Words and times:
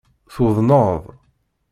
Tuḍneḍ. 0.33 1.03